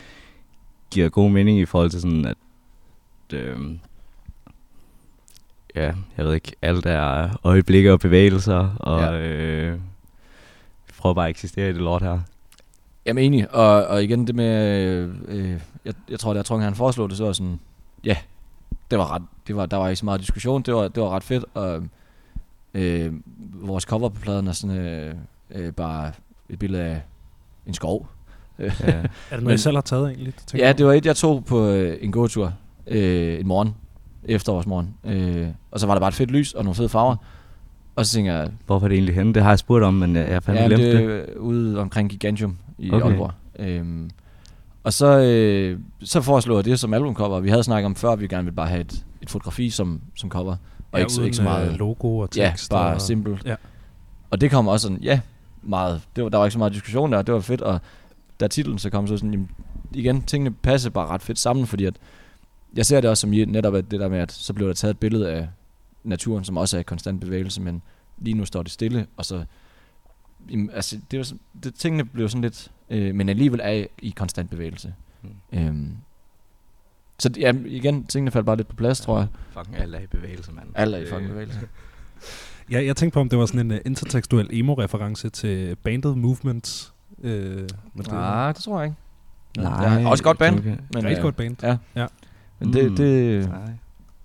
[0.91, 2.37] giver god mening i forhold til sådan, at...
[3.33, 3.57] Øh,
[5.75, 9.19] ja, jeg ved ikke, alt er øjeblikke og bevægelser, og ja.
[9.27, 9.79] øh,
[10.97, 12.19] prøver bare at eksistere i det lort her.
[13.09, 16.57] Jamen enig, og, og igen det med, øh, øh, jeg, jeg tror, da jeg tror,
[16.57, 17.59] han foreslog det, så var sådan,
[18.05, 18.15] ja,
[18.91, 21.09] det var ret, det var, der var ikke så meget diskussion, det var, det var
[21.09, 21.83] ret fedt, og
[22.73, 23.13] øh,
[23.61, 25.15] vores cover på pladen er sådan øh,
[25.55, 26.11] øh, bare
[26.49, 27.01] et billede af
[27.67, 28.07] en skov.
[28.59, 28.63] Ja.
[28.81, 30.33] Er det noget, Men- I selv har taget egentlig?
[30.53, 32.53] Ja, det var et, jeg tog på øh, en gåtur
[32.87, 33.75] øh, en morgen,
[34.25, 37.15] efterårsmorgen, øh, og så var der bare et fedt lys og nogle fede farver,
[37.95, 39.33] og så tænker jeg, Hvorfor er det egentlig henne?
[39.33, 41.29] Det har jeg spurgt om, men jeg, jeg fandme Ja, glemt det det.
[41.29, 43.05] er ude omkring Gigantium i okay.
[43.05, 43.31] Aalborg.
[43.59, 44.09] Øhm,
[44.83, 47.39] og så, øh, så foreslog jeg det som albumcover.
[47.39, 50.01] Vi havde snakket om før, at vi gerne ville bare have et, et fotografi som,
[50.15, 50.51] som cover.
[50.51, 50.57] Og
[50.93, 51.71] ja, ikke, så- ikke så meget...
[51.71, 52.71] øh, logo og ja, tekst.
[52.71, 53.45] bare og, simpelt.
[53.45, 53.55] ja.
[54.29, 55.19] Og det kom også sådan, ja,
[55.63, 56.01] meget.
[56.15, 57.61] Det var, der var ikke så meget diskussion der, det var fedt.
[57.61, 57.79] Og
[58.39, 59.49] da titlen så kom, så sådan, jamen,
[59.93, 61.93] igen, tingene passer bare ret fedt sammen, fordi at
[62.75, 64.93] jeg ser det også som netop at det der med, at så blev der taget
[64.93, 65.47] et billede af
[66.03, 67.81] naturen, som også er i konstant bevægelse, men
[68.17, 69.43] lige nu står det stille, og så
[70.51, 74.09] Jamen, altså, det var sådan, det, tingene blev sådan lidt, øh, men alligevel er i
[74.09, 74.93] konstant bevægelse.
[75.21, 75.29] Mm.
[75.59, 75.91] Øhm,
[77.19, 79.27] så ja, igen, tingene faldt bare lidt på plads, tror jeg.
[79.51, 80.67] Fucking alle er i bevægelse, mand.
[80.75, 81.59] Alle er i fucking bevægelse.
[82.71, 86.93] Ja, jeg tænkte på, om det var sådan en uh, intertekstuel emo-reference til bandet Movements.
[87.23, 87.67] Øh.
[88.11, 88.97] Nej, det tror jeg ikke.
[89.69, 90.59] Nej, Ja, også godt band.
[90.59, 90.69] Okay.
[90.69, 91.55] Men, Rigtig øh, godt band.
[91.63, 91.77] Ja.
[91.95, 92.07] Ja.
[92.59, 92.95] Men det, Mm.
[92.95, 93.71] det, Nej,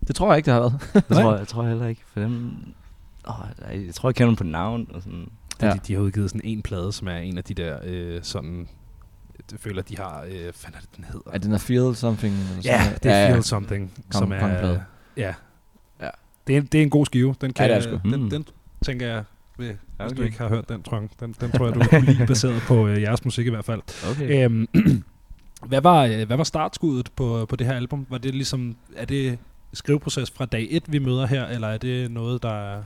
[0.07, 1.05] det tror jeg ikke, det har været.
[1.09, 2.57] det tror, jeg, jeg tror heller ikke, for dem...
[3.25, 3.35] Oh,
[3.87, 4.87] jeg tror, jeg kender dem på navn.
[4.95, 5.29] Og sådan.
[5.63, 5.73] Ja.
[5.73, 8.69] De, de har udgivet sådan en plade, som er en af de der øh, sådan...
[9.53, 10.23] Jeg føler, de har...
[10.29, 11.31] Øh, hvad fanden er det, den hedder?
[11.33, 12.35] Er den der Feel Something?
[12.35, 14.41] Eller ja, det er ja, Feel Something, Kom, som er...
[14.41, 14.85] kongeplade.
[15.17, 15.35] Ja.
[16.01, 16.09] Ja.
[16.47, 17.35] Det er, det er en god skive.
[17.41, 18.11] Den, kan, Ja, det er sgu.
[18.11, 18.31] den, Mm.
[18.31, 18.47] den,
[18.85, 19.25] tænker jeg,
[19.57, 20.17] hvis okay.
[20.17, 22.87] du ikke har hørt den, jeg, den, den tror jeg, du kunne lide, baseret på
[22.89, 23.81] øh, jeres musik i hvert fald.
[24.11, 24.45] Okay.
[24.45, 24.69] Øhm,
[25.69, 28.07] hvad, var, øh, hvad var startskuddet på, på det her album?
[28.11, 29.39] Var det ligesom, er det
[29.73, 32.83] skriveproces fra dag 1, vi møder her, eller er det noget, der er...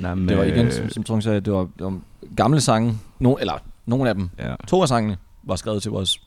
[0.00, 1.98] Nej, men, Det var igen, øh, som, som Trung sagde, det var, det var
[2.36, 2.98] gamle sange.
[3.18, 3.52] No, eller
[3.86, 4.30] nogle af dem.
[4.38, 4.54] Ja.
[4.68, 6.20] To af sangene var skrevet til vores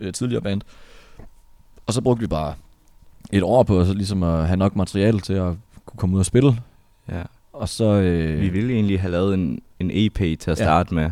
[0.00, 0.60] øh, tidligere band.
[1.86, 2.54] Og så brugte vi bare
[3.32, 5.54] et år på så ligesom at have nok materiale til at
[5.86, 6.56] kunne komme ud og spille.
[7.08, 7.22] ja.
[7.52, 7.84] Og så...
[7.84, 10.54] Øh, Vi ville egentlig have lavet en, en EP til at Ja.
[10.54, 11.10] starte med.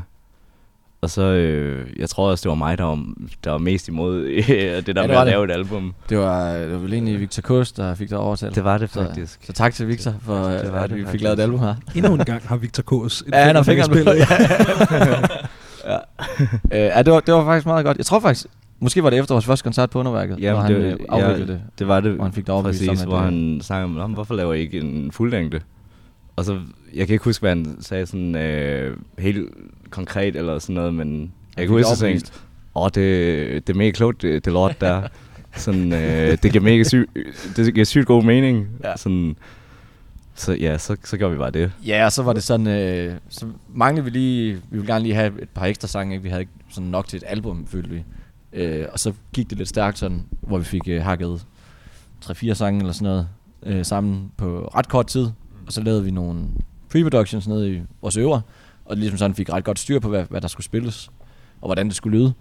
[1.05, 3.05] Og så, øh, jeg tror også, det var mig, der var,
[3.45, 5.33] der var mest imod øh, det der det ja, med var at det.
[5.33, 5.95] lave et album.
[6.09, 8.55] Det var, det var vel egentlig Victor Kurs, der fik dig overtalt.
[8.55, 9.41] Det var det så, faktisk.
[9.47, 11.25] så tak til Victor for, Det det var at det vi fik faktisk.
[11.25, 11.75] lavet et album her.
[11.97, 14.35] Endnu en gang har Victor Kås et Ja, han har finger fingeren med på.
[14.85, 15.31] spillet.
[15.85, 15.97] ja.
[16.73, 17.97] Øh, ja, det var, det var faktisk meget godt.
[17.99, 18.47] Jeg tror faktisk,
[18.81, 21.47] måske var det efter vores første koncert på underværket, Jamen, hvor han det- øh, afviklede
[21.47, 21.61] ja, det.
[21.79, 24.01] Det var det Hvor han fik det overbevist om, præcis, at hvor det- han sang
[24.01, 25.61] om, hvorfor laver I ikke en fuldlængde?
[26.37, 26.61] Og så,
[26.95, 29.51] jeg kan ikke huske, hvad han sagde sådan øh, helt
[29.91, 32.33] konkret eller sådan noget, men jeg kan huske, tænkte,
[32.75, 35.03] åh, det, det er mega klogt, det, det lort der.
[35.57, 37.11] sådan, øh, det giver mega syg,
[37.57, 38.69] det giver sygt god mening.
[38.85, 38.97] Ja.
[38.97, 39.37] Sådan,
[40.35, 41.73] så ja, så, så gør vi bare det.
[41.87, 45.15] Ja, og så var det sådan, øh, så manglede vi lige, vi ville gerne lige
[45.15, 46.23] have et par ekstra sange, ikke?
[46.23, 48.05] vi havde ikke sådan nok til et album, følte vi.
[48.53, 51.47] Øh, og så gik det lidt stærkt sådan, hvor vi fik øh, hakket
[52.25, 53.29] 3-4 sange eller sådan noget
[53.63, 55.29] øh, sammen på ret kort tid.
[55.67, 56.41] Og så lavede vi nogle
[56.95, 58.41] pre-productions nede i vores øver,
[58.85, 61.11] og ligesom sådan fik ret godt styr på, hvad, hvad der skulle spilles,
[61.61, 62.33] og hvordan det skulle lyde.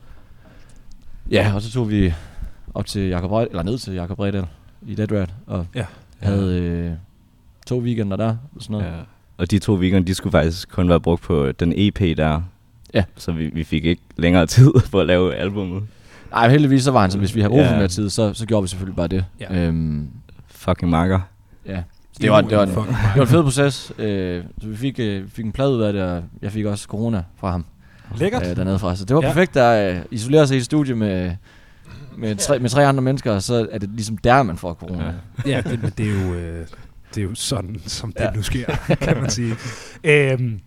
[1.32, 2.14] Ja, og så tog vi
[2.74, 4.46] op til Jakob Red, eller ned til Jakob Bredal
[4.88, 5.86] i Dead Rat, og Ja.
[6.20, 6.92] havde øh,
[7.68, 8.86] to weekender der, og sådan noget.
[8.86, 9.00] Ja.
[9.38, 12.42] Og de to weekender, de skulle faktisk kun være brugt på den EP der.
[12.94, 13.04] Ja.
[13.18, 15.84] Så vi, vi fik ikke længere tid på at lave albummet.
[16.32, 17.78] Nej, heldigvis så var han så, hvis vi havde brug for Ja.
[17.78, 19.26] mere tid, så, så gjorde vi selvfølgelig bare det.
[19.40, 19.56] Ja.
[19.68, 20.08] Øhm,
[20.48, 21.20] Fucking makker.
[21.66, 21.84] ja.
[22.14, 22.76] Så det var, det, var en, det
[23.16, 23.92] var en fed proces.
[23.98, 26.88] Øh, så vi fik, øh, fik en plade ud af det, og jeg fik også
[26.88, 27.66] corona fra ham
[28.18, 28.48] Lækkert.
[28.50, 28.96] øh, dernede fra.
[28.96, 29.28] Så det var Ja.
[29.28, 31.32] perfekt at øh, isolere sig i et studie med,
[32.18, 35.04] med, tre, med tre andre mennesker, og så er det ligesom der, man får corona.
[35.06, 35.12] Ja.
[35.52, 36.66] Ja, det, det, er jo, øh,
[37.16, 38.32] det er jo sådan, som det Ja.
[38.36, 38.66] nu sker,
[39.02, 39.56] kan man sige.
[40.04, 40.60] Øhm,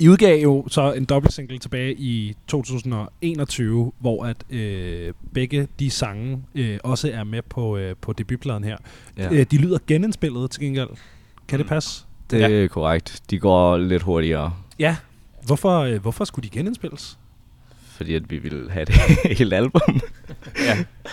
[0.00, 5.90] I udgav jo så en dobbelt single tilbage i 2021, hvor at øh, begge de
[5.90, 8.76] sange øh, også er med på, øh, på debutpladen her.
[9.16, 9.32] Ja.
[9.32, 10.88] Øh, de lyder genindspillet til gengæld.
[11.48, 11.68] Kan det Mm.
[11.68, 12.04] passe?
[12.30, 12.66] Det er ja.
[12.66, 13.22] korrekt.
[13.30, 14.96] De går lidt hurtigere, Ja.
[15.46, 17.18] Hvorfor, øh, hvorfor skulle de genindspilles?
[17.96, 18.94] fordi at vi ville have det
[19.38, 19.80] helt album.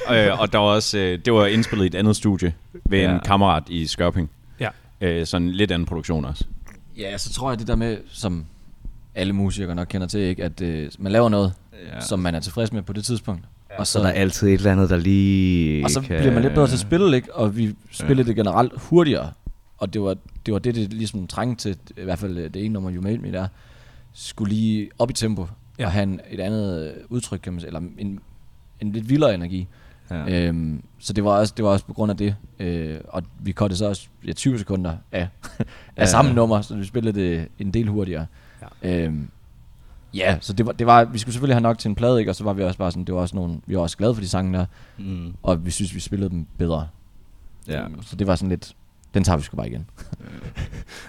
[0.10, 0.26] Ja.
[0.32, 2.54] øh, og der var også, øh, det var indspillet i et andet studie
[2.86, 3.10] ved ja.
[3.10, 3.14] Ja.
[3.16, 4.30] en kammerat i Skørping.
[4.60, 4.70] Ja.
[5.02, 6.46] Øh, sådan lidt anden produktion også.
[6.98, 8.46] Ja, så tror jeg det der med, som
[9.16, 11.54] alle musikere nok kender til, ikke, at øh, man laver noget,
[11.88, 11.96] Ja.
[11.96, 12.02] ja.
[12.02, 13.44] som man er tilfreds med på det tidspunkt.
[13.72, 16.18] Ja, Og så er der altid et eller andet, der lige Og så kan...
[16.20, 17.36] bliver man lidt bedre til at spille, ikke?
[17.36, 19.32] Og vi spillede det generelt hurtigere.
[19.78, 22.66] Og det var det, var det, det ligesom trængte til, i hvert fald øh, det
[22.66, 23.48] ene nummer, You Made Me der,
[24.14, 25.48] skulle lige op i tempo, Ja.
[25.80, 25.86] ja.
[25.86, 28.20] og have en, et andet øh, udtryk, kan man sige, eller en,
[28.82, 29.68] en lidt vildere energi.
[30.12, 30.16] Ja.
[30.26, 30.48] Ja.
[30.48, 32.36] Øhm, så det var, også, det var også på grund af det.
[32.60, 35.28] Øh, og vi kottede så også ja, 20 sekunder af,
[35.60, 35.66] af
[35.98, 36.06] Ja.
[36.06, 38.26] samme nummer, så vi spillede det en del hurtigere.
[38.84, 39.28] Ja, øhm,
[40.14, 42.32] ja så det var, det var, vi skulle selvfølgelig have nok til en plade, ikke?
[42.32, 44.14] og så var vi også bare sådan, det var også nogle, vi var også glade
[44.16, 44.66] for de sange der,
[44.98, 45.34] Mm.
[45.44, 46.88] og vi synes, vi spillede dem bedre.
[47.68, 47.82] Ja.
[47.84, 48.74] Øhm, Så det var sådan lidt,
[49.14, 49.86] den tager vi sgu bare igen.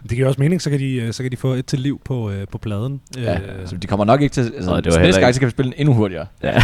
[0.02, 2.00] Det giver også mening, så kan de, øh, så kan de få et til liv
[2.04, 3.00] på, øh, på pladen.
[3.16, 5.40] Ja, Øh, så de kommer nok ikke til, altså, Nå, det var næste gang, så
[5.40, 6.26] kan vi spille den endnu hurtigere.
[6.42, 6.52] ja.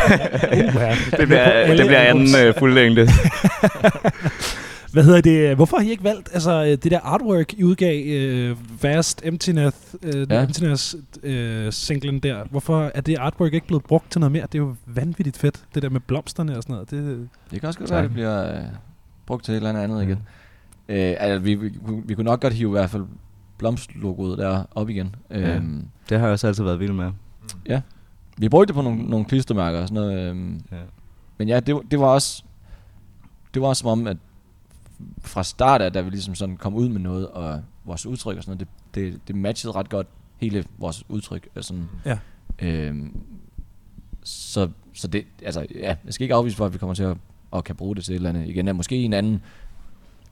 [1.18, 3.09] det, bliver, det bliver anden øh, fuldlængde.
[4.92, 5.57] Hvad hedder det?
[5.57, 9.96] Hvorfor har I ikke valgt altså, øh, det der artwork, I udgav, øh, Vast Emptiness,
[10.02, 10.35] øh, ja.
[10.37, 10.42] Ja.
[10.44, 12.44] Emptiness øh, singlen der?
[12.50, 14.42] Hvorfor er det artwork ikke blevet brugt til noget mere?
[14.42, 16.90] Det er jo vanvittigt fedt, det der med blomsterne og sådan noget.
[16.90, 17.94] Det, Det kan også godt Tak.
[17.96, 18.64] være, at det bliver øh,
[19.26, 20.18] brugt til et eller andet andet igen.
[20.88, 23.05] Øh, altså, vi, vi, kunne- vi kunne nok godt hive i hvert fald
[23.59, 25.14] blomstlogoet der op igen.
[25.31, 25.57] Ja.
[25.57, 27.11] Øhm, Det har jeg også altid været vild med.
[28.38, 30.28] vi brugte det på nogle, nogle klistermærker og sådan noget.
[30.31, 30.76] Øhm, Ja.
[31.38, 32.42] Men ja, det, var- det var også
[33.55, 34.16] det var også som om, at
[35.20, 38.42] fra start af, da vi ligesom sådan kom ud med noget, og vores udtryk og
[38.42, 41.48] sådan noget, det, det, det matchede ret godt hele vores udtryk.
[41.54, 42.18] Og sådan, Ja.
[42.58, 43.22] Øhm,
[44.22, 47.16] så, så det, altså, ja, jeg skal ikke afvise for, at vi kommer til at,
[47.52, 48.48] at kan bruge det til et eller andet.
[48.48, 49.42] Igen, er måske en anden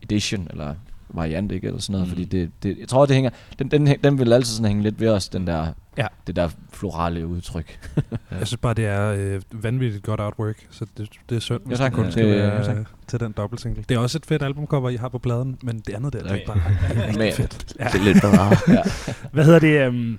[0.03, 0.75] edition, eller
[1.15, 1.67] variant, ikke?
[1.67, 2.11] Eller sådan noget, mm.
[2.11, 5.01] fordi det, det, jeg tror, det hænger, den, den, den vil altid sådan hænge lidt
[5.01, 5.67] ved os, den der,
[5.99, 6.07] Ja.
[6.27, 7.79] det der florale udtryk.
[8.41, 11.79] Jeg synes bare, det er øh, vanvittigt godt artwork, så det, det er synd, hvis
[11.79, 11.91] tak.
[11.91, 12.77] det kun Ja, skal det- være ja, tak.
[12.77, 13.85] øh, til den dobbeltsingle.
[13.89, 16.33] Det er også et fedt albumcover, I har på pladen, men det andet der, det
[16.33, 17.75] er bare det er rigtig fedt.
[17.79, 17.85] Ja.
[17.85, 18.59] Det er lidt for meget.
[18.79, 18.83] ja.
[19.33, 19.89] Hvad hedder det?
[19.89, 20.19] Um,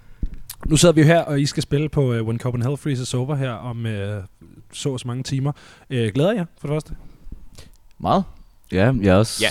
[0.65, 3.35] nu sidder vi jo her, og I skal spille på uh, When Copenhagen Freezes Over
[3.35, 3.91] her om uh,
[4.73, 5.51] så og så mange timer.
[5.89, 6.95] Uh, glæder jeg for det første?
[7.99, 8.23] Meget?
[8.71, 9.49] Ja, jeg er også Ja.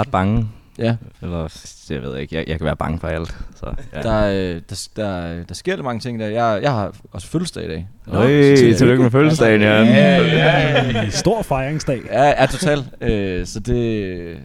[0.00, 0.48] ret bange.
[0.78, 0.96] Ja.
[1.22, 1.48] Eller,
[1.90, 3.36] jeg ved ikke, jeg, jeg kan være bange for alt.
[3.56, 4.02] Så, ja.
[4.02, 6.26] Der, øh, der, der, der sker der mange ting der.
[6.26, 7.88] Jeg, jeg har også fødselsdag i dag.
[8.06, 9.86] Øj, tillykke med fødselsdagen, Jan.
[9.86, 11.10] Ja, ja, ja.
[11.10, 12.00] Stor fejringsdag.
[12.10, 12.84] Ja, ja totalt.
[13.00, 14.38] Øh, så det...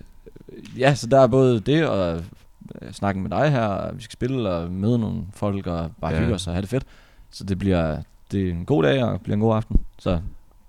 [0.78, 2.16] Ja, så der er både det og
[2.82, 6.12] øh, snakken med dig her, og vi skal spille og møde nogle folk og bare
[6.12, 6.18] Ja.
[6.18, 6.22] ja.
[6.24, 6.84] hygge os og have det fedt.
[7.32, 7.98] Så det bliver,
[8.32, 9.80] det er en god dag og bliver en god aften.
[10.00, 10.20] Så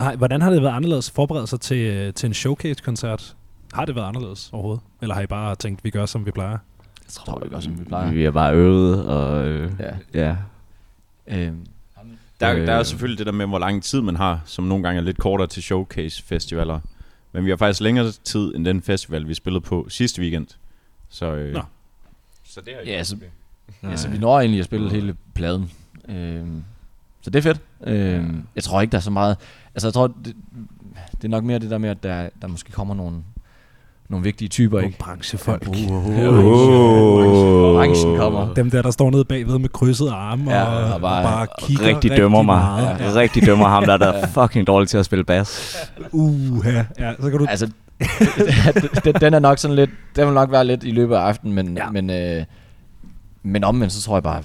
[0.00, 3.34] Ej, hvordan har det været anderledes at forberede sig til, øh, til en showcase-koncert?
[3.74, 4.82] Har det været anderledes overhovedet?
[5.02, 6.50] Eller har I bare tænkt, vi gør, som vi plejer?
[6.50, 8.12] jeg tror, det gør, som vi plejer.
[8.12, 9.90] Vi har bare øvet, og øh, Ja.
[10.14, 10.36] ja.
[11.26, 11.52] Øh,
[12.40, 12.66] Der, Øh.
[12.66, 15.00] der er jo selvfølgelig det der med, hvor lang tid man har, som nogle gange
[15.00, 16.80] er lidt kortere til showcase-festivaler.
[17.32, 20.46] Men vi har faktisk længere tid end den festival, vi spillede på sidste weekend.
[21.08, 21.60] Så, øh, Nå.
[22.44, 23.16] så det har Ja, så,
[23.82, 25.70] ja, så vi når egentlig at spille hele pladen.
[26.08, 26.64] Øhm,
[27.22, 27.60] så det er fedt.
[27.86, 29.36] Øhm, jeg tror ikke, der er så meget...
[29.74, 30.36] Altså, jeg tror, det,
[31.12, 33.22] det er nok mere det der med, at der, der måske kommer nogle,
[34.08, 34.98] nogle vigtige typer, Nogle ikke?
[34.98, 35.68] branchefolk.
[35.68, 35.74] Oh.
[37.76, 38.54] Branchen kommer.
[38.54, 41.46] Dem der, der står nede bagved med krydsede arme Ja, og, og og bare- bare,
[41.60, 42.56] kigger Rigtig dømmer mig.
[42.56, 43.00] meget.
[43.00, 43.14] Ja.
[43.14, 45.76] Rigtig dømmer ham, der er der fucking dårlig til at spille bas.
[46.12, 46.82] Uha.
[46.98, 47.46] Ja, så kan du...
[47.48, 47.70] Altså,
[49.04, 49.90] den, den er nok sådan lidt...
[50.16, 51.90] Den vil nok være lidt i løbet af aftenen, men, ja.
[51.90, 52.44] men, øh,
[53.42, 54.42] men omvendt, så tror jeg bare,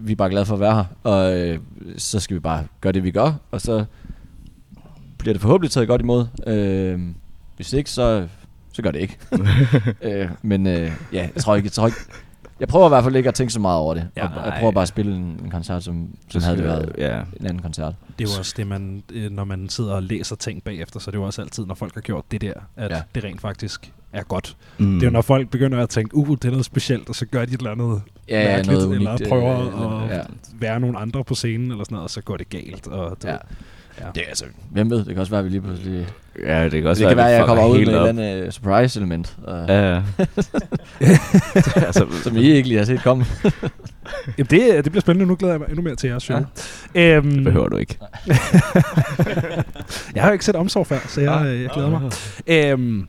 [0.00, 0.84] vi er bare glade for at være her.
[1.02, 1.58] Og øh,
[1.96, 3.32] så skal vi bare gøre det, vi gør.
[3.50, 3.84] Og så
[5.18, 6.26] bliver det forhåbentlig taget godt imod.
[6.46, 7.00] Øh,
[7.56, 8.26] hvis ikke, så,
[8.74, 9.18] så gør det ikke.
[10.02, 11.98] øh, men øh, ja, jeg tror ikke, jeg tror ikke...
[12.60, 14.08] Jeg prøver i hvert fald ikke at tænke så meget over det.
[14.16, 16.92] Ja, og, jeg prøver bare at spille en, en koncert, som, som havde det været
[16.98, 17.20] Ja.
[17.40, 17.94] en anden koncert.
[18.18, 21.10] Det er jo også det, man, øh, når man sidder og læser ting bagefter, så
[21.10, 23.00] det er jo også altid, når folk har gjort det der, at ja.
[23.14, 24.56] Det rent faktisk er godt.
[24.78, 24.92] Mm.
[24.94, 27.26] Det er jo, når folk begynder at tænke, uh, det er noget specielt, og så
[27.26, 30.22] gør de et eller andet Ja, mærkeligt, noget eller unikt, prøver øh, at ja.
[30.54, 32.86] være nogle andre på scenen, eller sådan noget, og så går det galt.
[32.86, 33.36] Og det, Ja.
[34.00, 34.06] Ja.
[34.14, 36.06] Det er altså, hvem ved, det kan også være, at vi lige pludselig...
[36.46, 38.42] Ja, det kan også det kan være, at jeg kommer ud med et eller andet
[38.42, 40.02] øh, surprise-element, og, Ja, ja.
[41.86, 43.24] altså, som I ikke lige har set komme.
[44.38, 45.26] Jamen, det, det bliver spændende.
[45.26, 46.38] Nu glæder jeg mig endnu mere til jeres show.
[46.94, 47.16] Ja.
[47.16, 47.98] Øhm, det behøver du ikke.
[50.14, 52.10] jeg har jo ikke set omsorg før, så jeg, øh, jeg glæder mig.
[52.46, 53.08] Øhm,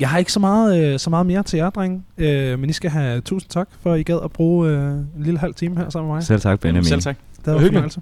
[0.00, 2.02] jeg har ikke så meget, øh, så meget mere til jer, drenge.
[2.18, 5.08] Øh, men I skal have tusind tak, for at I gad at bruge øh, en
[5.16, 6.24] lille halv time her sammen med mig.
[6.24, 6.84] Selv tak, Benjamin.
[6.84, 7.16] Selv tak.
[7.44, 7.84] Det var hyggeligt.
[7.84, 7.98] hyggeligt.